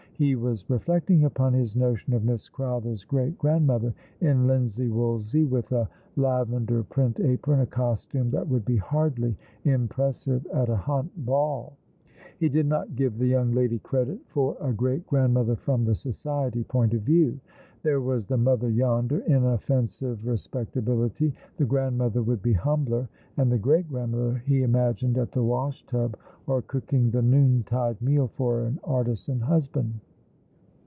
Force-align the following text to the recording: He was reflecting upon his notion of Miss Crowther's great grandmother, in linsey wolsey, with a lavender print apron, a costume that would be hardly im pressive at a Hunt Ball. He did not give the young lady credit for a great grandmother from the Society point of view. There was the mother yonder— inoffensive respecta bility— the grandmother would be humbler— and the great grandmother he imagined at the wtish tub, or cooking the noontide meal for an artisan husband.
He 0.23 0.35
was 0.35 0.69
reflecting 0.69 1.25
upon 1.25 1.53
his 1.53 1.75
notion 1.75 2.13
of 2.13 2.23
Miss 2.23 2.47
Crowther's 2.47 3.03
great 3.03 3.39
grandmother, 3.39 3.91
in 4.19 4.45
linsey 4.45 4.87
wolsey, 4.87 5.45
with 5.45 5.71
a 5.71 5.89
lavender 6.15 6.83
print 6.83 7.19
apron, 7.19 7.61
a 7.61 7.65
costume 7.65 8.29
that 8.29 8.47
would 8.47 8.63
be 8.63 8.77
hardly 8.77 9.35
im 9.63 9.87
pressive 9.87 10.45
at 10.53 10.69
a 10.69 10.75
Hunt 10.75 11.25
Ball. 11.25 11.75
He 12.39 12.49
did 12.49 12.67
not 12.67 12.95
give 12.95 13.17
the 13.17 13.25
young 13.25 13.51
lady 13.53 13.79
credit 13.79 14.19
for 14.27 14.55
a 14.61 14.71
great 14.71 15.07
grandmother 15.07 15.55
from 15.55 15.85
the 15.85 15.95
Society 15.95 16.63
point 16.65 16.93
of 16.93 17.01
view. 17.01 17.39
There 17.81 18.01
was 18.01 18.27
the 18.27 18.37
mother 18.37 18.69
yonder— 18.69 19.21
inoffensive 19.27 20.19
respecta 20.19 20.83
bility— 20.83 21.33
the 21.57 21.65
grandmother 21.65 22.21
would 22.21 22.43
be 22.43 22.53
humbler— 22.53 23.09
and 23.37 23.51
the 23.51 23.57
great 23.57 23.89
grandmother 23.89 24.35
he 24.45 24.61
imagined 24.61 25.17
at 25.17 25.31
the 25.31 25.41
wtish 25.41 25.83
tub, 25.87 26.15
or 26.45 26.61
cooking 26.61 27.09
the 27.09 27.23
noontide 27.23 27.99
meal 28.03 28.27
for 28.27 28.65
an 28.65 28.79
artisan 28.83 29.39
husband. 29.39 29.95